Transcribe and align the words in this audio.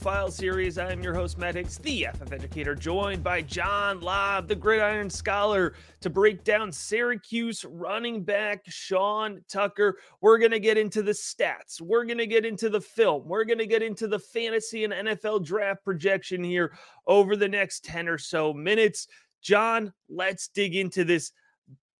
Profile 0.00 0.30
Series. 0.30 0.78
I 0.78 0.92
am 0.92 1.02
your 1.02 1.12
host, 1.12 1.36
Matt 1.36 1.56
Hicks, 1.56 1.76
the 1.76 2.06
FF 2.14 2.32
Educator, 2.32 2.74
joined 2.74 3.22
by 3.22 3.42
John 3.42 4.00
Lobb, 4.00 4.48
the 4.48 4.54
Gridiron 4.54 5.10
Scholar, 5.10 5.74
to 6.00 6.08
break 6.08 6.42
down 6.42 6.72
Syracuse 6.72 7.66
running 7.66 8.24
back 8.24 8.62
Sean 8.66 9.42
Tucker. 9.46 9.98
We're 10.22 10.38
going 10.38 10.52
to 10.52 10.58
get 10.58 10.78
into 10.78 11.02
the 11.02 11.12
stats. 11.12 11.82
We're 11.82 12.06
going 12.06 12.16
to 12.16 12.26
get 12.26 12.46
into 12.46 12.70
the 12.70 12.80
film. 12.80 13.28
We're 13.28 13.44
going 13.44 13.58
to 13.58 13.66
get 13.66 13.82
into 13.82 14.08
the 14.08 14.18
fantasy 14.18 14.84
and 14.84 14.94
NFL 14.94 15.44
draft 15.44 15.84
projection 15.84 16.42
here 16.42 16.72
over 17.06 17.36
the 17.36 17.48
next 17.48 17.84
10 17.84 18.08
or 18.08 18.16
so 18.16 18.54
minutes. 18.54 19.06
John, 19.42 19.92
let's 20.08 20.48
dig 20.48 20.76
into 20.76 21.04
this 21.04 21.30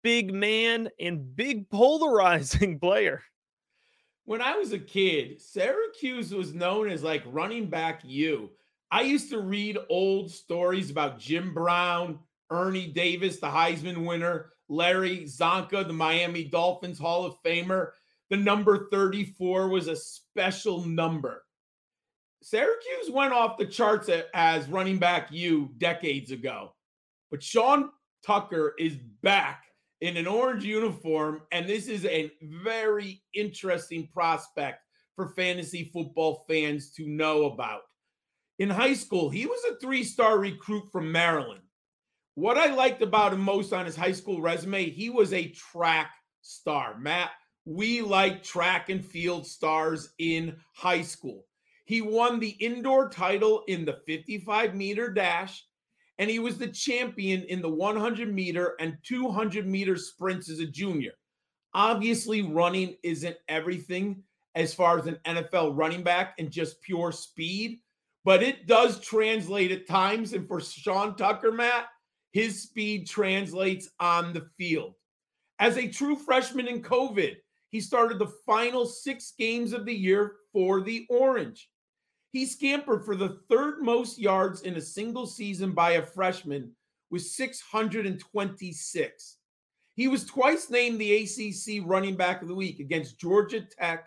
big 0.02 0.32
man 0.32 0.88
and 0.98 1.36
big 1.36 1.68
polarizing 1.68 2.78
player 2.80 3.22
when 4.30 4.40
I 4.40 4.54
was 4.54 4.72
a 4.72 4.78
kid, 4.78 5.42
Syracuse 5.42 6.32
was 6.32 6.54
known 6.54 6.88
as 6.88 7.02
like 7.02 7.24
running 7.26 7.66
back 7.66 8.02
you. 8.04 8.50
I 8.88 9.00
used 9.00 9.28
to 9.30 9.40
read 9.40 9.76
old 9.88 10.30
stories 10.30 10.88
about 10.88 11.18
Jim 11.18 11.52
Brown, 11.52 12.20
Ernie 12.48 12.86
Davis, 12.86 13.40
the 13.40 13.48
Heisman 13.48 14.06
winner, 14.06 14.52
Larry 14.68 15.22
Csonka, 15.24 15.84
the 15.84 15.92
Miami 15.92 16.44
Dolphins 16.44 16.96
Hall 16.96 17.26
of 17.26 17.42
Famer. 17.42 17.88
The 18.28 18.36
number 18.36 18.86
34 18.92 19.68
was 19.68 19.88
a 19.88 19.96
special 19.96 20.84
number. 20.86 21.42
Syracuse 22.40 23.10
went 23.10 23.32
off 23.32 23.58
the 23.58 23.66
charts 23.66 24.08
as 24.32 24.68
running 24.68 24.98
back 24.98 25.32
you 25.32 25.70
decades 25.78 26.30
ago, 26.30 26.72
but 27.32 27.42
Sean 27.42 27.90
Tucker 28.24 28.76
is 28.78 28.96
back 29.24 29.64
in 30.00 30.16
an 30.16 30.26
orange 30.26 30.64
uniform. 30.64 31.42
And 31.52 31.68
this 31.68 31.88
is 31.88 32.04
a 32.06 32.32
very 32.42 33.22
interesting 33.34 34.08
prospect 34.12 34.82
for 35.16 35.28
fantasy 35.28 35.90
football 35.92 36.44
fans 36.48 36.92
to 36.92 37.06
know 37.06 37.44
about. 37.44 37.82
In 38.58 38.70
high 38.70 38.94
school, 38.94 39.30
he 39.30 39.46
was 39.46 39.60
a 39.64 39.76
three 39.76 40.04
star 40.04 40.38
recruit 40.38 40.84
from 40.92 41.10
Maryland. 41.10 41.62
What 42.34 42.58
I 42.58 42.74
liked 42.74 43.02
about 43.02 43.32
him 43.32 43.40
most 43.40 43.72
on 43.72 43.86
his 43.86 43.96
high 43.96 44.12
school 44.12 44.40
resume, 44.40 44.88
he 44.88 45.10
was 45.10 45.32
a 45.32 45.48
track 45.48 46.12
star. 46.42 46.98
Matt, 46.98 47.30
we 47.64 48.00
like 48.02 48.42
track 48.42 48.88
and 48.88 49.04
field 49.04 49.46
stars 49.46 50.14
in 50.18 50.56
high 50.74 51.02
school. 51.02 51.44
He 51.84 52.00
won 52.00 52.38
the 52.38 52.50
indoor 52.50 53.08
title 53.08 53.64
in 53.66 53.84
the 53.84 54.00
55 54.06 54.74
meter 54.74 55.12
dash 55.12 55.64
and 56.20 56.28
he 56.28 56.38
was 56.38 56.58
the 56.58 56.68
champion 56.68 57.42
in 57.44 57.62
the 57.62 57.68
100 57.68 58.32
meter 58.32 58.74
and 58.78 58.98
200 59.04 59.66
meter 59.66 59.96
sprints 59.96 60.50
as 60.50 60.60
a 60.60 60.66
junior. 60.66 61.12
Obviously, 61.72 62.42
running 62.42 62.94
isn't 63.02 63.36
everything 63.48 64.22
as 64.54 64.74
far 64.74 64.98
as 64.98 65.06
an 65.06 65.18
NFL 65.24 65.78
running 65.78 66.02
back 66.02 66.34
and 66.38 66.50
just 66.50 66.82
pure 66.82 67.10
speed, 67.10 67.78
but 68.22 68.42
it 68.42 68.66
does 68.66 69.00
translate 69.00 69.72
at 69.72 69.88
times. 69.88 70.34
And 70.34 70.46
for 70.46 70.60
Sean 70.60 71.16
Tucker, 71.16 71.52
Matt, 71.52 71.86
his 72.32 72.64
speed 72.64 73.08
translates 73.08 73.88
on 73.98 74.34
the 74.34 74.46
field. 74.58 74.96
As 75.58 75.78
a 75.78 75.88
true 75.88 76.16
freshman 76.16 76.68
in 76.68 76.82
COVID, 76.82 77.36
he 77.70 77.80
started 77.80 78.18
the 78.18 78.34
final 78.44 78.84
six 78.84 79.32
games 79.38 79.72
of 79.72 79.86
the 79.86 79.94
year 79.94 80.34
for 80.52 80.82
the 80.82 81.06
Orange. 81.08 81.70
He 82.32 82.46
scampered 82.46 83.04
for 83.04 83.16
the 83.16 83.40
third 83.48 83.82
most 83.82 84.18
yards 84.18 84.62
in 84.62 84.76
a 84.76 84.80
single 84.80 85.26
season 85.26 85.72
by 85.72 85.92
a 85.92 86.02
freshman 86.02 86.72
with 87.10 87.22
626. 87.22 89.36
He 89.94 90.08
was 90.08 90.24
twice 90.24 90.70
named 90.70 91.00
the 91.00 91.24
ACC 91.24 91.82
running 91.84 92.14
back 92.14 92.40
of 92.40 92.48
the 92.48 92.54
week 92.54 92.78
against 92.78 93.18
Georgia 93.18 93.60
Tech 93.60 94.06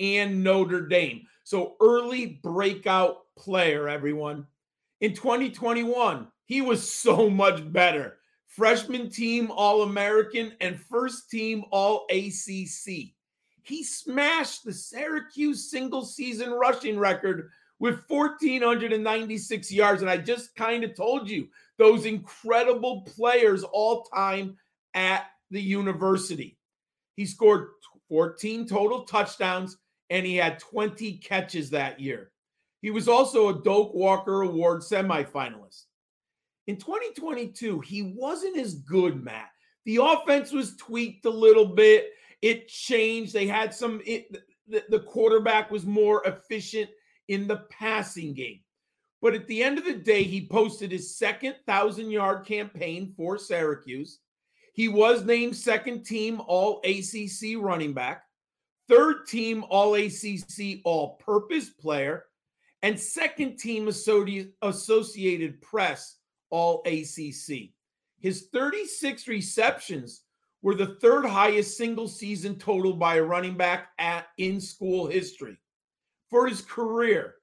and 0.00 0.42
Notre 0.42 0.88
Dame. 0.88 1.22
So 1.44 1.76
early 1.80 2.40
breakout 2.42 3.18
player, 3.38 3.88
everyone. 3.88 4.46
In 5.00 5.14
2021, 5.14 6.26
he 6.46 6.60
was 6.60 6.92
so 6.92 7.30
much 7.30 7.72
better. 7.72 8.16
Freshman 8.46 9.10
team 9.10 9.52
All 9.52 9.82
American 9.82 10.52
and 10.60 10.78
first 10.78 11.30
team 11.30 11.64
All 11.70 12.06
ACC. 12.10 13.14
He 13.62 13.84
smashed 13.84 14.64
the 14.64 14.72
Syracuse 14.72 15.70
single 15.70 16.04
season 16.04 16.50
rushing 16.50 16.98
record 16.98 17.50
with 17.80 18.02
1,496 18.08 19.72
yards. 19.72 20.02
And 20.02 20.10
I 20.10 20.18
just 20.18 20.54
kind 20.54 20.84
of 20.84 20.94
told 20.94 21.28
you 21.28 21.48
those 21.78 22.04
incredible 22.04 23.02
players 23.16 23.64
all 23.64 24.04
time 24.04 24.56
at 24.94 25.24
the 25.50 25.60
university. 25.60 26.58
He 27.16 27.26
scored 27.26 27.70
14 28.08 28.66
total 28.66 29.04
touchdowns 29.04 29.78
and 30.10 30.26
he 30.26 30.36
had 30.36 30.58
20 30.58 31.18
catches 31.18 31.70
that 31.70 31.98
year. 31.98 32.30
He 32.82 32.90
was 32.90 33.08
also 33.08 33.48
a 33.48 33.62
Doak 33.62 33.94
Walker 33.94 34.42
Award 34.42 34.82
semifinalist. 34.82 35.84
In 36.66 36.76
2022, 36.76 37.80
he 37.80 38.14
wasn't 38.16 38.58
as 38.58 38.74
good, 38.74 39.22
Matt. 39.22 39.50
The 39.86 39.98
offense 40.02 40.52
was 40.52 40.76
tweaked 40.76 41.24
a 41.24 41.30
little 41.30 41.66
bit. 41.66 42.10
It 42.42 42.68
changed. 42.68 43.32
They 43.32 43.46
had 43.46 43.74
some, 43.74 44.00
it, 44.04 44.36
the, 44.68 44.84
the 44.88 45.00
quarterback 45.00 45.70
was 45.70 45.86
more 45.86 46.22
efficient 46.26 46.90
in 47.30 47.46
the 47.46 47.64
passing 47.70 48.34
game. 48.34 48.58
But 49.22 49.34
at 49.34 49.46
the 49.46 49.62
end 49.62 49.78
of 49.78 49.84
the 49.84 49.94
day, 49.94 50.24
he 50.24 50.48
posted 50.48 50.90
his 50.90 51.16
second 51.16 51.54
thousand 51.64 52.10
yard 52.10 52.44
campaign 52.44 53.14
for 53.16 53.38
Syracuse. 53.38 54.18
He 54.74 54.88
was 54.88 55.24
named 55.24 55.56
second 55.56 56.04
team 56.04 56.40
All 56.46 56.82
ACC 56.84 57.56
running 57.56 57.92
back, 57.92 58.24
third 58.88 59.26
team 59.28 59.64
All 59.70 59.94
ACC 59.94 60.80
All 60.84 61.16
Purpose 61.16 61.70
player, 61.70 62.24
and 62.82 62.98
second 62.98 63.58
team 63.58 63.86
Associated 63.86 65.62
Press 65.62 66.16
All 66.50 66.82
ACC. 66.84 67.70
His 68.18 68.48
36 68.52 69.28
receptions 69.28 70.22
were 70.62 70.74
the 70.74 70.96
third 71.00 71.24
highest 71.24 71.76
single 71.76 72.08
season 72.08 72.58
total 72.58 72.92
by 72.92 73.16
a 73.16 73.22
running 73.22 73.56
back 73.56 73.90
at 73.98 74.26
in 74.36 74.60
school 74.60 75.06
history 75.06 75.56
for 76.30 76.46
his 76.46 76.62
career. 76.62 77.34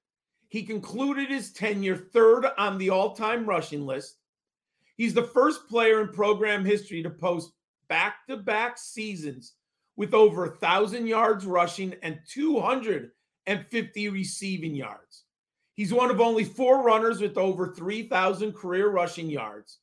He 0.49 0.63
concluded 0.63 1.29
his 1.29 1.51
tenure 1.51 1.97
third 1.97 2.45
on 2.57 2.77
the 2.77 2.89
all 2.89 3.13
time 3.13 3.45
rushing 3.45 3.85
list. 3.85 4.17
He's 4.95 5.13
the 5.13 5.23
first 5.23 5.67
player 5.67 6.01
in 6.01 6.09
program 6.09 6.65
history 6.65 7.03
to 7.03 7.09
post 7.09 7.51
back 7.89 8.25
to 8.27 8.37
back 8.37 8.77
seasons 8.77 9.53
with 9.95 10.13
over 10.13 10.45
a 10.45 10.49
1,000 10.49 11.05
yards 11.05 11.45
rushing 11.45 11.93
and 12.01 12.19
250 12.27 14.09
receiving 14.09 14.75
yards. 14.75 15.23
He's 15.73 15.93
one 15.93 16.09
of 16.09 16.21
only 16.21 16.43
four 16.43 16.83
runners 16.83 17.21
with 17.21 17.37
over 17.37 17.73
3,000 17.73 18.53
career 18.53 18.89
rushing 18.89 19.29
yards. 19.29 19.79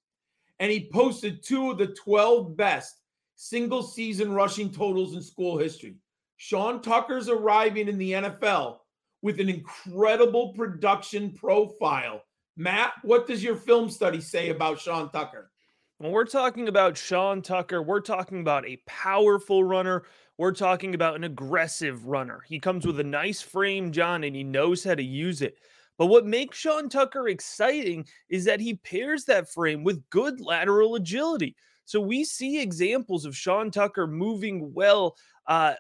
And 0.59 0.71
he 0.71 0.91
posted 0.93 1.43
two 1.43 1.71
of 1.71 1.79
the 1.79 1.89
12 1.89 2.57
best 2.57 3.01
single 3.37 3.83
season 3.83 4.33
rushing 4.33 4.71
totals 4.71 5.15
in 5.15 5.23
school 5.23 5.59
history. 5.59 5.97
Sean 6.37 6.81
Tucker's 6.81 7.29
arriving 7.29 7.89
in 7.89 7.99
the 7.99 8.13
NFL 8.13 8.79
with 9.25 9.41
an 9.41 9.49
incredible 9.49 10.53
production 10.53 11.31
profile. 11.31 12.23
Matt, 12.59 12.93
what 13.03 13.27
does 13.27 13.43
your 13.43 13.57
film 13.57 13.89
study 13.89 14.21
say 14.21 14.51
about 14.51 14.79
Sean 14.79 15.11
Tucker? 15.11 15.51
When 15.97 16.13
we're 16.13 16.27
talking 16.27 16.69
about 16.69 16.99
Sean 16.99 17.41
Tucker, 17.41 17.83
we're 17.83 18.03
talking 18.03 18.43
about 18.43 18.67
a 18.67 18.83
powerful 18.87 19.65
runner. 19.65 20.03
We're 20.37 20.53
talking 20.53 20.95
about 20.95 21.17
an 21.17 21.25
aggressive 21.25 22.05
runner. 22.05 22.43
He 22.47 22.61
comes 22.61 22.87
with 22.87 23.01
a 23.01 23.05
nice 23.05 23.41
frame, 23.41 23.93
John, 23.93 24.25
and 24.25 24.37
he 24.37 24.45
knows 24.45 24.85
how 24.85 24.95
to 24.95 25.03
use 25.03 25.41
it. 25.41 25.57
But 25.97 26.09
what 26.09 26.27
makes 26.27 26.59
Sean 26.59 26.91
Tucker 26.91 27.29
exciting 27.29 28.05
is 28.29 28.45
that 28.45 28.61
he 28.61 28.75
pairs 28.75 29.25
that 29.25 29.51
frame 29.51 29.85
with 29.85 30.07
good 30.11 30.39
lateral 30.39 30.97
agility. 30.97 31.57
So 31.87 31.99
we 31.99 32.25
see 32.25 32.61
examples 32.61 33.25
of 33.25 33.35
Sean 33.35 33.71
Tucker 33.71 34.07
moving 34.07 34.75
well 34.75 35.17
uh, 35.47 35.75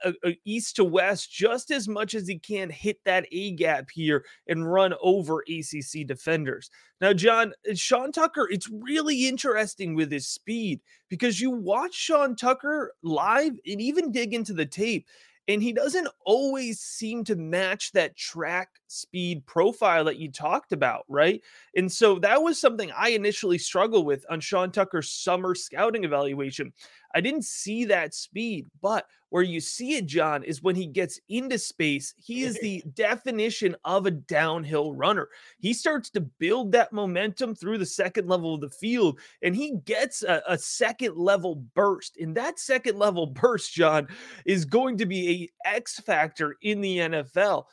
east 0.44 0.76
to 0.76 0.84
west 0.84 1.32
just 1.32 1.70
as 1.70 1.88
much 1.88 2.14
as 2.14 2.28
he 2.28 2.38
can 2.38 2.68
hit 2.70 2.98
that 3.04 3.26
A 3.32 3.52
gap 3.52 3.88
here 3.92 4.24
and 4.48 4.70
run 4.70 4.94
over 5.02 5.42
ACC 5.48 6.06
defenders. 6.06 6.70
Now, 7.00 7.12
John, 7.12 7.52
uh, 7.70 7.74
Sean 7.74 8.12
Tucker, 8.12 8.48
it's 8.50 8.68
really 8.70 9.26
interesting 9.26 9.94
with 9.94 10.10
his 10.10 10.28
speed 10.28 10.80
because 11.08 11.40
you 11.40 11.50
watch 11.50 11.94
Sean 11.94 12.36
Tucker 12.36 12.92
live 13.02 13.52
and 13.66 13.80
even 13.80 14.12
dig 14.12 14.34
into 14.34 14.52
the 14.52 14.66
tape, 14.66 15.06
and 15.48 15.62
he 15.62 15.72
doesn't 15.72 16.08
always 16.24 16.80
seem 16.80 17.24
to 17.24 17.36
match 17.36 17.92
that 17.92 18.16
track 18.16 18.70
speed 18.94 19.44
profile 19.46 20.04
that 20.04 20.18
you 20.18 20.30
talked 20.30 20.72
about, 20.72 21.04
right? 21.08 21.42
And 21.76 21.90
so 21.90 22.18
that 22.20 22.42
was 22.42 22.60
something 22.60 22.90
I 22.96 23.10
initially 23.10 23.58
struggled 23.58 24.06
with 24.06 24.24
on 24.30 24.40
Sean 24.40 24.70
Tucker's 24.70 25.10
summer 25.10 25.54
scouting 25.54 26.04
evaluation. 26.04 26.72
I 27.14 27.20
didn't 27.20 27.44
see 27.44 27.84
that 27.86 28.12
speed, 28.12 28.66
but 28.82 29.06
where 29.30 29.42
you 29.42 29.60
see 29.60 29.96
it, 29.96 30.06
John, 30.06 30.42
is 30.42 30.62
when 30.62 30.76
he 30.76 30.86
gets 30.86 31.20
into 31.28 31.58
space. 31.58 32.14
He 32.16 32.42
is 32.42 32.56
mm-hmm. 32.56 32.64
the 32.64 32.82
definition 32.94 33.76
of 33.84 34.06
a 34.06 34.10
downhill 34.10 34.92
runner. 34.92 35.28
He 35.58 35.72
starts 35.72 36.10
to 36.10 36.20
build 36.20 36.72
that 36.72 36.92
momentum 36.92 37.54
through 37.54 37.78
the 37.78 37.86
second 37.86 38.28
level 38.28 38.54
of 38.54 38.60
the 38.60 38.70
field, 38.70 39.20
and 39.42 39.54
he 39.54 39.76
gets 39.84 40.22
a, 40.22 40.42
a 40.48 40.58
second 40.58 41.16
level 41.16 41.56
burst. 41.74 42.16
And 42.16 42.36
that 42.36 42.58
second 42.58 42.98
level 42.98 43.26
burst, 43.42 43.72
John, 43.72 44.08
is 44.44 44.64
going 44.64 44.98
to 44.98 45.06
be 45.06 45.50
a 45.64 45.68
X 45.76 46.00
factor 46.00 46.56
in 46.62 46.80
the 46.80 46.98
NFL. 46.98 47.64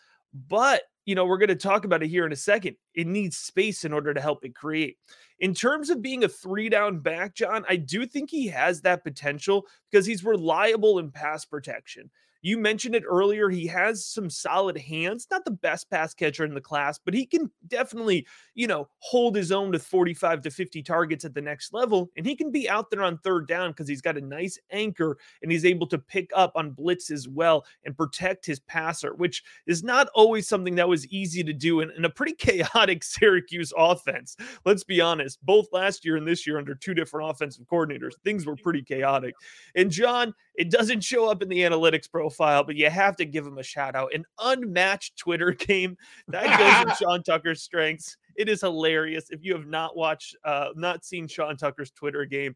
But 0.48 0.84
you 1.06 1.16
know, 1.16 1.26
we're 1.26 1.38
going 1.38 1.50
to 1.50 1.56
talk 1.56 1.86
about 1.86 2.04
it 2.04 2.10
here 2.10 2.26
in 2.26 2.32
a 2.32 2.38
second. 2.38 2.76
It 2.94 3.08
needs 3.08 3.38
space 3.38 3.86
in 3.86 3.94
order 3.94 4.14
to 4.14 4.22
help 4.22 4.46
it 4.46 4.56
create. 4.56 4.98
In 5.40 5.54
terms 5.54 5.90
of 5.90 6.02
being 6.02 6.24
a 6.24 6.30
three 6.30 6.70
down 6.70 7.00
back, 7.00 7.34
John, 7.34 7.66
I 7.68 7.76
do 7.76 8.06
think 8.06 8.30
he 8.30 8.48
has 8.48 8.82
that 8.82 9.04
potential 9.04 9.66
because 9.90 10.06
he's 10.06 10.24
reliable 10.24 11.00
in 11.00 11.12
pass 11.12 11.46
protection. 11.46 12.12
You 12.42 12.58
mentioned 12.58 12.96
it 12.96 13.04
earlier. 13.08 13.50
He 13.50 13.68
has 13.68 14.06
some 14.06 14.30
solid 14.30 14.78
hands, 14.78 15.28
not 15.30 15.46
the 15.46 15.52
best 15.52 15.90
pass 15.90 16.14
catcher 16.14 16.44
in 16.44 16.54
the 16.54 16.62
class, 16.62 17.00
but 17.04 17.14
he 17.14 17.26
can 17.26 17.52
definitely, 17.68 18.26
you 18.56 18.68
know, 18.68 18.88
hold 19.00 19.36
his 19.36 19.52
own 19.52 19.72
with 19.72 19.84
45 19.84 20.42
to 20.42 20.52
50 20.52 20.82
targets 20.84 21.26
at 21.26 21.34
the 21.34 21.42
next 21.42 21.74
level. 21.74 22.10
And 22.18 22.26
he 22.26 22.36
can 22.36 22.52
be 22.52 22.70
out 22.70 22.90
there 22.90 23.04
on 23.04 23.18
third 23.20 23.48
down 23.48 23.72
because 23.72 23.88
he's 23.88 24.02
got 24.02 24.18
a 24.18 24.22
nice 24.22 24.58
anchor 24.72 25.18
and 25.42 25.52
he's 25.52 25.66
able 25.66 25.88
to 25.88 25.98
pick 25.98 26.32
up 26.36 26.52
on 26.56 26.72
blitz 26.72 27.12
as 27.12 27.28
well 27.28 27.66
and 27.86 27.98
protect 27.98 28.46
his 28.46 28.60
passer, 28.60 29.14
which 29.14 29.44
is 29.68 29.84
not 29.84 30.08
always 30.16 30.48
something 30.48 30.76
that 30.76 30.90
was 30.90 31.08
easy 31.08 31.44
to 31.44 31.54
do 31.54 31.82
in, 31.82 31.92
in 31.92 32.06
a 32.06 32.10
pretty 32.10 32.34
chaotic 32.38 33.04
Syracuse 33.04 33.74
offense. 33.78 34.36
Let's 34.66 34.84
be 34.84 35.02
honest, 35.02 35.44
both 35.46 35.68
last 35.72 36.04
year 36.06 36.18
and 36.18 36.28
this 36.28 36.48
year 36.48 36.58
under 36.58 36.76
two 36.76 36.94
different 36.94 37.30
offensive 37.30 37.66
coordinators, 37.72 38.14
things 38.24 38.46
were 38.46 38.56
pretty 38.56 38.82
chaotic. 38.82 39.36
And 39.76 39.92
John, 39.92 40.34
it 40.56 40.70
doesn't 40.70 41.02
show 41.02 41.30
up 41.30 41.42
in 41.42 41.50
the 41.50 41.60
analytics 41.60 42.10
profile, 42.10 42.31
but 42.38 42.76
you 42.76 42.90
have 42.90 43.16
to 43.18 43.26
give 43.26 43.46
him 43.46 43.58
a 43.58 43.64
shout 43.64 43.96
out. 43.96 44.14
An 44.14 44.26
unmatched 44.40 45.18
Twitter 45.18 45.52
game 45.60 45.98
that 46.28 46.58
goes 46.58 46.92
in 46.92 46.96
Sean 47.00 47.24
Tucker's 47.24 47.62
strengths. 47.62 48.18
It 48.36 48.48
is 48.48 48.62
hilarious. 48.62 49.26
If 49.30 49.44
you 49.44 49.54
have 49.54 49.68
not 49.68 49.96
watched, 49.98 50.36
uh, 50.46 50.70
not 50.76 51.04
seen 51.04 51.28
Sean 51.28 51.58
Tucker's 51.58 51.92
Twitter 51.92 52.26
game, 52.26 52.56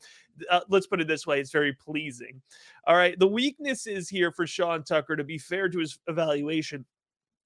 uh, 0.50 0.62
let's 0.70 0.88
put 0.88 1.02
it 1.02 1.08
this 1.08 1.28
way: 1.28 1.40
it's 1.40 1.52
very 1.52 1.74
pleasing. 1.74 2.42
All 2.88 2.96
right, 2.96 3.18
the 3.20 3.28
weakness 3.28 3.88
is 3.88 4.10
here 4.10 4.32
for 4.32 4.48
Sean 4.48 4.84
Tucker. 4.84 5.16
To 5.16 5.24
be 5.24 5.38
fair 5.38 5.70
to 5.70 5.80
his 5.80 6.00
evaluation, 6.08 6.86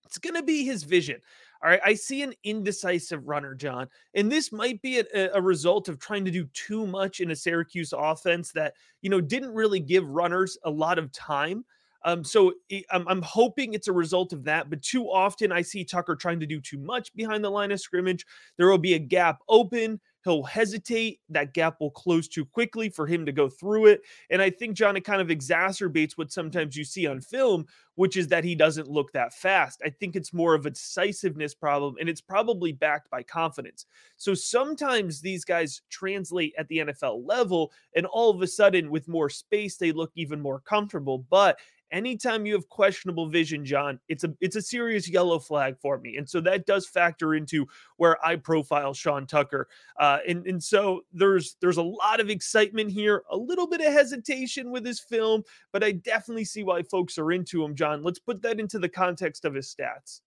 it's 0.06 0.18
going 0.18 0.36
to 0.36 0.44
be 0.44 0.64
his 0.64 0.84
vision. 0.84 1.22
All 1.64 1.70
right. 1.70 1.82
I 1.84 1.94
see 1.94 2.24
an 2.24 2.34
indecisive 2.44 3.28
runner, 3.28 3.54
John. 3.54 3.88
And 4.14 4.32
this 4.32 4.52
might 4.52 4.82
be 4.82 5.00
a, 5.00 5.30
a, 5.34 5.42
result 5.42 5.90
of 5.90 6.00
trying 6.00 6.24
to 6.26 6.32
do 6.32 6.46
too 6.54 6.88
much 6.88 7.20
in 7.20 7.32
a 7.32 7.36
Syracuse 7.36 7.94
offense 7.96 8.52
that, 8.54 8.76
you 9.02 9.10
know, 9.10 9.20
didn't 9.20 9.54
really 9.54 9.82
give 9.82 10.08
runners 10.08 10.58
a 10.64 10.70
lot 10.70 10.98
of 10.98 11.12
time. 11.12 11.66
Um, 12.04 12.24
so 12.24 12.54
I'm, 12.92 13.08
I'm 13.08 13.22
hoping 13.22 13.74
it's 13.74 13.88
a 13.88 13.94
result 13.94 14.34
of 14.34 14.44
that. 14.46 14.70
But 14.70 14.82
too 14.82 15.06
often 15.06 15.52
I 15.52 15.62
see 15.62 15.84
Tucker 15.84 16.16
trying 16.16 16.40
to 16.40 16.46
do 16.46 16.62
too 16.62 16.78
much 16.78 17.14
behind 17.16 17.44
the 17.44 17.50
line 17.50 17.72
of 17.72 17.82
scrimmage. 17.82 18.26
There 18.58 18.70
will 18.70 18.78
be 18.78 18.94
a 18.94 19.00
gap 19.00 19.40
open. 19.48 20.00
He'll 20.26 20.44
hesitate. 20.44 21.22
That 21.30 21.54
gap 21.54 21.80
will 21.80 21.92
close 21.92 22.28
too 22.28 22.46
quickly 22.46 22.90
for 22.90 23.08
him 23.08 23.26
to 23.26 23.32
go 23.32 23.48
through 23.48 23.88
it. 23.88 24.02
And 24.30 24.42
I 24.42 24.50
think, 24.50 24.76
John, 24.76 24.98
it 24.98 25.06
kind 25.06 25.22
of 25.22 25.30
exacerbates 25.30 26.18
what 26.18 26.32
sometimes 26.32 26.76
you 26.76 26.84
see 26.84 27.08
on 27.08 27.22
film, 27.22 27.66
which 27.96 28.18
is 28.18 28.28
that 28.28 28.44
he 28.44 28.54
doesn't 28.54 28.90
look 28.90 29.14
that 29.14 29.34
fast. 29.34 29.82
I 29.86 29.90
think 29.90 30.16
it's 30.16 30.34
more 30.34 30.56
of 30.56 30.66
a 30.66 30.72
decisiveness 30.72 31.56
problem, 31.56 31.96
and 32.00 32.10
it's 32.10 32.22
probably 32.22 32.74
backed 32.74 33.10
by 33.10 33.24
confidence. 33.24 33.86
So 34.18 34.34
sometimes 34.34 35.22
these 35.22 35.46
guys 35.46 35.82
translate 35.90 36.54
at 36.58 36.68
the 36.68 36.80
NFL 36.80 37.26
level, 37.26 37.72
and 37.96 38.06
all 38.06 38.30
of 38.30 38.42
a 38.42 38.48
sudden, 38.48 38.92
with 38.92 39.08
more 39.08 39.30
space, 39.30 39.78
they 39.78 39.94
look 39.94 40.12
even 40.16 40.42
more 40.42 40.60
comfortable. 40.60 41.20
But 41.30 41.60
anytime 41.92 42.46
you 42.46 42.54
have 42.54 42.70
questionable 42.70 43.28
vision, 43.28 43.66
John, 43.66 44.00
it's 44.08 44.24
a 44.24 44.34
it's 44.42 44.56
a 44.56 44.62
serious 44.62 45.10
yellow 45.10 45.40
flag 45.40 45.78
for 45.80 45.98
me, 45.98 46.18
and 46.18 46.30
so 46.30 46.42
that 46.42 46.66
does 46.66 46.88
factor 46.88 47.36
into 47.36 47.68
where 47.98 48.24
I 48.26 48.36
profile 48.36 48.94
Sean 48.94 49.26
Tucker. 49.26 49.68
Uh, 50.00 50.20
and 50.28 50.46
and 50.46 50.64
so 50.64 51.02
there's 51.14 51.56
there's 51.62 51.78
a 51.78 51.84
lot 51.84 52.20
of 52.20 52.30
excitement 52.30 52.92
here, 52.92 53.24
a 53.32 53.38
little 53.38 53.68
bit 53.68 53.82
of 53.82 53.92
hesitation 53.92 54.72
with 54.72 54.86
his 54.86 55.00
film, 55.00 55.44
but 55.72 55.84
I 55.84 55.92
definitely 55.92 56.46
see 56.46 56.64
why 56.64 56.84
folks 56.84 57.18
are 57.18 57.32
into 57.32 57.64
him, 57.64 57.76
John. 57.76 58.04
Let's 58.04 58.20
put 58.20 58.42
that 58.44 58.60
into 58.60 58.80
the 58.80 58.90
context 58.90 59.46
of 59.46 59.54
his 59.54 59.74
stats. 59.74 60.22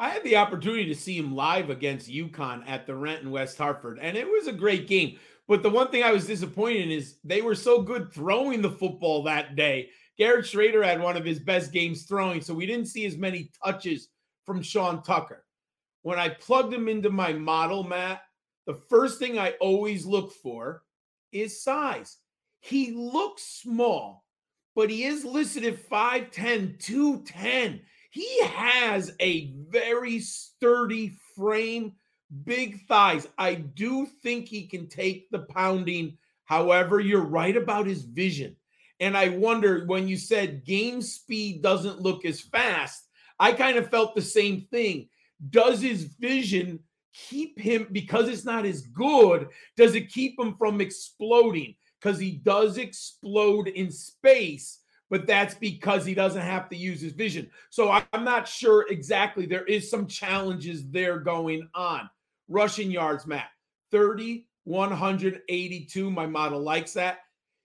I 0.00 0.10
had 0.10 0.22
the 0.22 0.36
opportunity 0.36 0.86
to 0.86 0.94
see 0.94 1.16
him 1.18 1.34
live 1.34 1.70
against 1.70 2.08
UConn 2.08 2.62
at 2.68 2.86
the 2.86 2.94
Rent 2.94 3.22
in 3.22 3.30
West 3.32 3.58
Hartford, 3.58 3.98
and 4.00 4.16
it 4.16 4.26
was 4.26 4.46
a 4.46 4.52
great 4.52 4.86
game. 4.86 5.18
But 5.48 5.62
the 5.62 5.70
one 5.70 5.90
thing 5.90 6.02
I 6.02 6.12
was 6.12 6.26
disappointed 6.26 6.82
in 6.82 6.90
is 6.90 7.16
they 7.24 7.40
were 7.40 7.54
so 7.54 7.82
good 7.82 8.12
throwing 8.12 8.60
the 8.60 8.70
football 8.70 9.24
that 9.24 9.56
day 9.56 9.88
Garrett 10.18 10.46
Shrader 10.46 10.84
had 10.84 11.00
one 11.00 11.16
of 11.16 11.24
his 11.24 11.38
best 11.38 11.72
games 11.72 12.02
throwing, 12.02 12.40
so 12.40 12.52
we 12.52 12.66
didn't 12.66 12.88
see 12.88 13.06
as 13.06 13.16
many 13.16 13.50
touches 13.64 14.08
from 14.44 14.62
Sean 14.62 15.02
Tucker. 15.02 15.44
When 16.02 16.18
I 16.18 16.28
plugged 16.28 16.72
him 16.72 16.88
into 16.88 17.10
my 17.10 17.32
model, 17.32 17.84
Matt, 17.84 18.22
the 18.66 18.74
first 18.74 19.18
thing 19.18 19.38
I 19.38 19.52
always 19.60 20.04
look 20.04 20.32
for 20.32 20.82
is 21.32 21.62
size. 21.62 22.18
He 22.60 22.90
looks 22.92 23.42
small, 23.44 24.24
but 24.74 24.90
he 24.90 25.04
is 25.04 25.24
listed 25.24 25.64
at 25.64 25.88
5'10, 25.88 26.78
210. 26.80 27.80
He 28.10 28.42
has 28.42 29.12
a 29.20 29.52
very 29.68 30.18
sturdy 30.18 31.16
frame, 31.36 31.92
big 32.44 32.84
thighs. 32.86 33.28
I 33.38 33.54
do 33.54 34.06
think 34.22 34.48
he 34.48 34.66
can 34.66 34.88
take 34.88 35.30
the 35.30 35.40
pounding. 35.40 36.18
However, 36.44 36.98
you're 37.00 37.24
right 37.24 37.56
about 37.56 37.86
his 37.86 38.02
vision. 38.02 38.56
And 39.00 39.16
I 39.16 39.28
wonder 39.28 39.84
when 39.86 40.08
you 40.08 40.16
said 40.16 40.64
game 40.64 41.00
speed 41.02 41.62
doesn't 41.62 42.00
look 42.00 42.24
as 42.24 42.40
fast, 42.40 43.08
I 43.38 43.52
kind 43.52 43.76
of 43.78 43.90
felt 43.90 44.14
the 44.14 44.22
same 44.22 44.66
thing. 44.70 45.08
Does 45.50 45.80
his 45.80 46.04
vision 46.04 46.80
keep 47.12 47.58
him 47.58 47.86
because 47.92 48.28
it's 48.28 48.44
not 48.44 48.66
as 48.66 48.82
good? 48.82 49.48
Does 49.76 49.94
it 49.94 50.12
keep 50.12 50.38
him 50.38 50.56
from 50.56 50.80
exploding? 50.80 51.74
Because 52.00 52.18
he 52.18 52.32
does 52.32 52.78
explode 52.78 53.68
in 53.68 53.90
space, 53.90 54.80
but 55.10 55.26
that's 55.26 55.54
because 55.54 56.04
he 56.04 56.14
doesn't 56.14 56.42
have 56.42 56.68
to 56.68 56.76
use 56.76 57.00
his 57.00 57.12
vision. 57.12 57.50
So 57.70 57.90
I'm 57.90 58.24
not 58.24 58.46
sure 58.46 58.86
exactly. 58.88 59.46
There 59.46 59.64
is 59.64 59.90
some 59.90 60.06
challenges 60.06 60.88
there 60.90 61.18
going 61.18 61.68
on. 61.74 62.08
Rushing 62.48 62.90
yards, 62.90 63.26
Matt, 63.26 63.48
30, 63.90 64.46
182. 64.64 66.10
My 66.10 66.26
model 66.26 66.60
likes 66.60 66.92
that. 66.94 67.18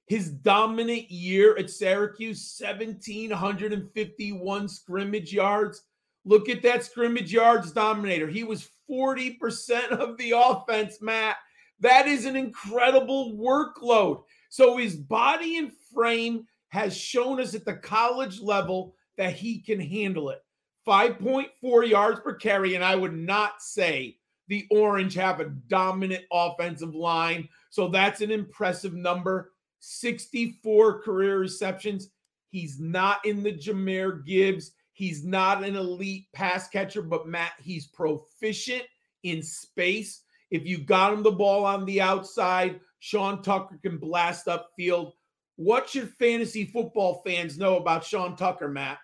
His 0.08 0.30
dominant 0.30 1.10
year 1.10 1.58
at 1.58 1.70
Syracuse, 1.70 2.62
1,751 2.62 4.68
scrimmage 4.68 5.34
yards. 5.34 5.84
Look 6.26 6.50
at 6.50 6.62
that 6.64 6.84
scrimmage 6.84 7.32
yards 7.32 7.72
dominator. 7.72 8.28
He 8.28 8.44
was 8.44 8.70
40% 8.90 9.90
of 9.90 10.18
the 10.18 10.34
offense, 10.36 11.02
Matt. 11.02 11.38
That 11.80 12.08
is 12.08 12.26
an 12.26 12.36
incredible 12.36 13.34
workload. 13.34 14.24
So 14.50 14.78
his 14.78 14.96
body 14.96 15.58
and 15.58 15.72
frame 15.94 16.46
has 16.70 16.96
shown 16.96 17.40
us 17.40 17.56
at 17.56 17.66
the 17.66 17.76
college 17.76 18.42
level 18.42 18.96
that 19.18 19.34
he 19.34 19.60
can 19.60 19.80
handle 19.80 20.30
it. 20.30 20.44
5.4 20.88 21.90
yards 21.90 22.20
per 22.20 22.36
carry. 22.36 22.76
And 22.76 22.84
I 22.84 22.96
would 22.96 23.16
not 23.16 23.62
say 23.62 24.18
the 24.48 24.68
Orange 24.70 25.16
have 25.16 25.40
a 25.40 25.50
dominant 25.68 26.24
offensive 26.32 26.94
line. 26.94 27.48
So 27.70 27.88
that's 27.88 28.22
an 28.22 28.32
impressive 28.32 28.94
number. 28.94 29.54
64 29.84 31.02
career 31.02 31.40
receptions. 31.40 32.10
He's 32.52 32.80
not 32.80 33.25
in 33.25 33.44
the 33.44 33.52
Jahmyr 33.52 34.25
Gibbs. 34.25 34.72
He's 34.94 35.25
not 35.25 35.63
an 35.63 35.75
elite 35.75 36.28
pass 36.34 36.70
catcher, 36.70 37.02
but 37.02 37.28
Matt, 37.28 37.54
he's 37.62 37.88
proficient 37.88 38.84
in 39.24 39.44
space. 39.44 40.22
If 40.52 40.66
you 40.66 40.78
got 40.78 41.12
him 41.12 41.22
the 41.22 41.32
ball 41.32 41.66
on 41.66 41.84
the 41.86 42.00
outside, 42.00 42.80
Sean 43.00 43.42
Tucker 43.42 43.78
can 43.82 43.98
blast 43.98 44.46
upfield. 44.46 45.12
What 45.58 45.90
should 45.90 46.13
fantasy 46.13 46.66
football 46.66 47.22
fans 47.25 47.58
know 47.58 47.78
about 47.78 48.06
Sean 48.06 48.38
Tucker, 48.38 48.70
Matt? 48.70 49.00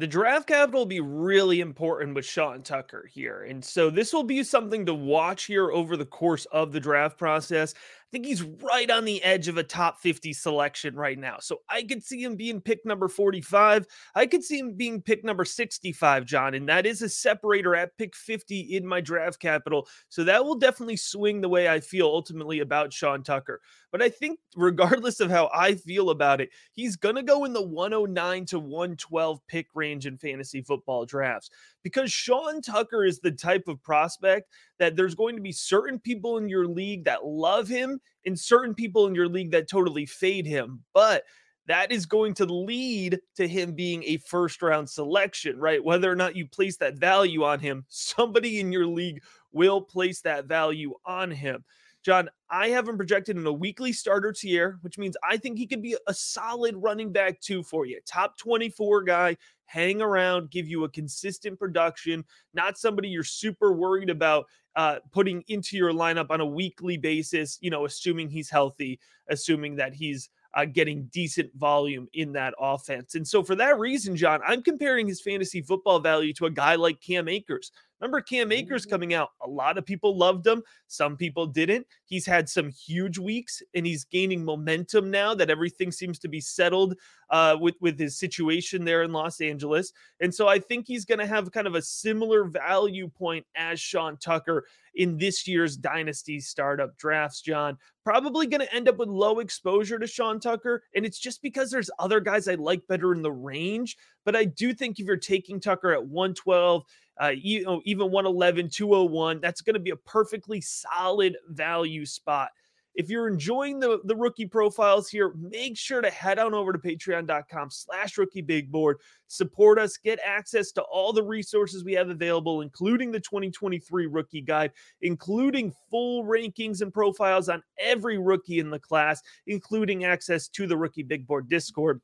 The 0.00 0.06
draft 0.06 0.46
capital 0.46 0.80
will 0.80 0.86
be 0.86 1.00
really 1.00 1.60
important 1.60 2.14
with 2.14 2.24
Sean 2.24 2.62
Tucker 2.62 3.06
here. 3.12 3.42
And 3.42 3.62
so 3.62 3.90
this 3.90 4.14
will 4.14 4.22
be 4.22 4.42
something 4.42 4.86
to 4.86 4.94
watch 4.94 5.44
here 5.44 5.70
over 5.70 5.94
the 5.94 6.06
course 6.06 6.46
of 6.46 6.72
the 6.72 6.80
draft 6.80 7.18
process. 7.18 7.74
I 7.74 8.10
think 8.10 8.24
he's 8.24 8.42
right 8.42 8.90
on 8.90 9.04
the 9.04 9.22
edge 9.22 9.46
of 9.46 9.58
a 9.58 9.62
top 9.62 10.00
50 10.00 10.32
selection 10.32 10.96
right 10.96 11.18
now. 11.18 11.36
So 11.40 11.58
I 11.68 11.82
could 11.82 12.02
see 12.02 12.24
him 12.24 12.34
being 12.34 12.62
pick 12.62 12.86
number 12.86 13.08
45. 13.08 13.86
I 14.14 14.24
could 14.24 14.42
see 14.42 14.58
him 14.58 14.72
being 14.72 15.02
pick 15.02 15.22
number 15.22 15.44
65, 15.44 16.24
John. 16.24 16.54
And 16.54 16.66
that 16.70 16.86
is 16.86 17.02
a 17.02 17.08
separator 17.10 17.76
at 17.76 17.96
pick 17.98 18.16
50 18.16 18.58
in 18.58 18.86
my 18.86 19.02
draft 19.02 19.38
capital. 19.38 19.86
So 20.08 20.24
that 20.24 20.46
will 20.46 20.56
definitely 20.56 20.96
swing 20.96 21.42
the 21.42 21.50
way 21.50 21.68
I 21.68 21.78
feel 21.78 22.06
ultimately 22.06 22.60
about 22.60 22.94
Sean 22.94 23.22
Tucker. 23.22 23.60
But 23.92 24.02
I 24.02 24.08
think, 24.08 24.38
regardless 24.56 25.20
of 25.20 25.30
how 25.30 25.50
I 25.54 25.74
feel 25.74 26.10
about 26.10 26.40
it, 26.40 26.50
he's 26.72 26.96
going 26.96 27.16
to 27.16 27.22
go 27.22 27.44
in 27.44 27.52
the 27.52 27.62
109 27.62 28.44
to 28.46 28.58
112 28.58 29.46
pick 29.46 29.66
range 29.74 30.06
in 30.06 30.18
fantasy 30.18 30.62
football 30.62 31.04
drafts 31.04 31.50
because 31.82 32.12
Sean 32.12 32.62
Tucker 32.62 33.04
is 33.04 33.18
the 33.18 33.32
type 33.32 33.68
of 33.68 33.82
prospect 33.82 34.50
that 34.78 34.96
there's 34.96 35.14
going 35.14 35.36
to 35.36 35.42
be 35.42 35.52
certain 35.52 35.98
people 35.98 36.38
in 36.38 36.48
your 36.48 36.66
league 36.66 37.04
that 37.04 37.24
love 37.24 37.68
him 37.68 38.00
and 38.26 38.38
certain 38.38 38.74
people 38.74 39.06
in 39.06 39.14
your 39.14 39.28
league 39.28 39.50
that 39.50 39.68
totally 39.68 40.06
fade 40.06 40.46
him. 40.46 40.82
But 40.92 41.24
that 41.66 41.92
is 41.92 42.06
going 42.06 42.34
to 42.34 42.46
lead 42.46 43.20
to 43.36 43.46
him 43.46 43.74
being 43.74 44.02
a 44.04 44.16
first 44.16 44.60
round 44.60 44.90
selection, 44.90 45.58
right? 45.58 45.82
Whether 45.82 46.10
or 46.10 46.16
not 46.16 46.34
you 46.34 46.46
place 46.46 46.76
that 46.78 46.96
value 46.96 47.44
on 47.44 47.60
him, 47.60 47.84
somebody 47.88 48.60
in 48.60 48.72
your 48.72 48.86
league 48.86 49.22
will 49.52 49.80
place 49.80 50.20
that 50.22 50.46
value 50.46 50.94
on 51.04 51.30
him. 51.30 51.64
John, 52.02 52.30
I 52.50 52.68
have 52.68 52.88
him 52.88 52.96
projected 52.96 53.36
in 53.36 53.46
a 53.46 53.52
weekly 53.52 53.92
starter 53.92 54.32
tier, 54.32 54.78
which 54.80 54.98
means 54.98 55.16
I 55.28 55.36
think 55.36 55.58
he 55.58 55.66
could 55.66 55.82
be 55.82 55.96
a 56.06 56.14
solid 56.14 56.74
running 56.76 57.12
back 57.12 57.40
too 57.40 57.62
for 57.62 57.84
you. 57.84 58.00
Top 58.06 58.38
24 58.38 59.02
guy, 59.02 59.36
hang 59.66 60.00
around, 60.00 60.50
give 60.50 60.66
you 60.66 60.84
a 60.84 60.88
consistent 60.88 61.58
production, 61.58 62.24
not 62.54 62.78
somebody 62.78 63.08
you're 63.08 63.22
super 63.22 63.72
worried 63.72 64.10
about 64.10 64.46
uh, 64.76 64.96
putting 65.12 65.44
into 65.48 65.76
your 65.76 65.92
lineup 65.92 66.30
on 66.30 66.40
a 66.40 66.46
weekly 66.46 66.96
basis, 66.96 67.58
you 67.60 67.70
know, 67.70 67.84
assuming 67.84 68.30
he's 68.30 68.48
healthy, 68.48 68.98
assuming 69.28 69.76
that 69.76 69.92
he's 69.94 70.30
uh, 70.54 70.64
getting 70.64 71.04
decent 71.12 71.54
volume 71.56 72.08
in 72.14 72.32
that 72.32 72.54
offense. 72.58 73.14
And 73.14 73.26
so, 73.26 73.42
for 73.42 73.54
that 73.56 73.78
reason, 73.78 74.16
John, 74.16 74.40
I'm 74.44 74.62
comparing 74.62 75.06
his 75.06 75.20
fantasy 75.20 75.62
football 75.62 76.00
value 76.00 76.32
to 76.34 76.46
a 76.46 76.50
guy 76.50 76.74
like 76.74 77.00
Cam 77.00 77.28
Akers. 77.28 77.70
Remember 78.00 78.20
Cam 78.20 78.52
Akers 78.52 78.82
mm-hmm. 78.82 78.90
coming 78.90 79.14
out? 79.14 79.30
A 79.42 79.48
lot 79.48 79.78
of 79.78 79.84
people 79.84 80.16
loved 80.16 80.46
him. 80.46 80.62
Some 80.86 81.16
people 81.16 81.46
didn't. 81.46 81.86
He's 82.04 82.26
had 82.26 82.48
some 82.48 82.70
huge 82.70 83.18
weeks 83.18 83.62
and 83.74 83.86
he's 83.86 84.04
gaining 84.04 84.44
momentum 84.44 85.10
now 85.10 85.34
that 85.34 85.50
everything 85.50 85.92
seems 85.92 86.18
to 86.20 86.28
be 86.28 86.40
settled 86.40 86.96
uh, 87.30 87.56
with, 87.60 87.74
with 87.80 87.98
his 87.98 88.18
situation 88.18 88.84
there 88.84 89.02
in 89.02 89.12
Los 89.12 89.40
Angeles. 89.40 89.92
And 90.20 90.34
so 90.34 90.48
I 90.48 90.58
think 90.58 90.86
he's 90.86 91.04
going 91.04 91.18
to 91.18 91.26
have 91.26 91.52
kind 91.52 91.66
of 91.66 91.74
a 91.74 91.82
similar 91.82 92.44
value 92.44 93.08
point 93.08 93.46
as 93.54 93.78
Sean 93.78 94.16
Tucker 94.16 94.64
in 94.94 95.16
this 95.16 95.46
year's 95.46 95.76
Dynasty 95.76 96.40
startup 96.40 96.96
drafts, 96.96 97.40
John. 97.40 97.78
Probably 98.04 98.46
going 98.46 98.60
to 98.60 98.74
end 98.74 98.88
up 98.88 98.96
with 98.96 99.08
low 99.08 99.38
exposure 99.38 99.98
to 99.98 100.06
Sean 100.06 100.40
Tucker. 100.40 100.82
And 100.94 101.04
it's 101.06 101.18
just 101.18 101.42
because 101.42 101.70
there's 101.70 101.90
other 101.98 102.18
guys 102.18 102.48
I 102.48 102.54
like 102.54 102.86
better 102.88 103.12
in 103.12 103.22
the 103.22 103.30
range. 103.30 103.96
But 104.24 104.36
I 104.36 104.44
do 104.44 104.72
think 104.74 104.98
if 104.98 105.06
you're 105.06 105.16
taking 105.16 105.60
Tucker 105.60 105.92
at 105.92 106.06
112, 106.06 106.84
uh, 107.20 107.28
you 107.28 107.64
know, 107.64 107.82
even 107.84 108.10
111, 108.10 108.70
201, 108.70 109.40
that's 109.40 109.60
going 109.60 109.74
to 109.74 109.80
be 109.80 109.90
a 109.90 109.96
perfectly 109.96 110.60
solid 110.60 111.36
value 111.48 112.06
spot. 112.06 112.50
If 112.94 113.08
you're 113.08 113.28
enjoying 113.28 113.78
the, 113.78 114.00
the 114.04 114.16
rookie 114.16 114.46
profiles 114.46 115.08
here, 115.08 115.32
make 115.38 115.76
sure 115.76 116.00
to 116.00 116.10
head 116.10 116.38
on 116.38 116.54
over 116.54 116.72
to 116.72 116.78
patreon.com 116.78 117.70
slash 117.70 118.18
rookie 118.18 118.42
big 118.42 118.70
board. 118.70 118.98
Support 119.28 119.78
us, 119.78 119.96
get 119.96 120.18
access 120.24 120.72
to 120.72 120.82
all 120.82 121.12
the 121.12 121.22
resources 121.22 121.84
we 121.84 121.92
have 121.92 122.10
available, 122.10 122.62
including 122.62 123.12
the 123.12 123.20
2023 123.20 124.06
rookie 124.06 124.40
guide, 124.40 124.72
including 125.02 125.72
full 125.88 126.24
rankings 126.24 126.82
and 126.82 126.92
profiles 126.92 127.48
on 127.48 127.62
every 127.78 128.18
rookie 128.18 128.58
in 128.58 128.70
the 128.70 128.80
class, 128.80 129.22
including 129.46 130.04
access 130.04 130.48
to 130.48 130.66
the 130.66 130.76
rookie 130.76 131.04
big 131.04 131.26
board 131.26 131.48
Discord. 131.48 132.00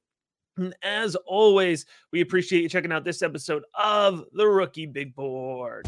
And 0.57 0.75
as 0.83 1.15
always, 1.27 1.87
we 2.13 2.21
appreciate 2.21 2.63
you 2.63 2.69
checking 2.69 2.93
out 2.93 3.05
this 3.05 3.23
episode 3.23 3.65
of 3.75 4.25
the 4.33 4.47
Rookie 4.47 4.87
Big 4.87 5.15
Board. 5.15 5.87